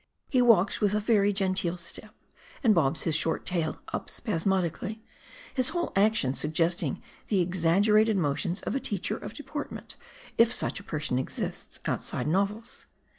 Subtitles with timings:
[0.31, 2.15] He walks with a" very genteel" step,
[2.63, 4.97] and bobs his short tail up spasmodicallj';
[5.53, 9.97] his whole action suggesting the exaggerated motions of a teacher of deportment,
[10.39, 12.87] if such a person exists outside novels.